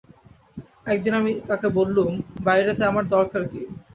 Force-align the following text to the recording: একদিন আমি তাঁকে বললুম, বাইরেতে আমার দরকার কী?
একদিন 0.85 1.13
আমি 1.15 1.31
তাঁকে 1.47 1.67
বললুম, 1.77 2.11
বাইরেতে 2.43 2.83
আমার 2.85 3.05
দরকার 3.07 3.43
কী? 3.51 3.61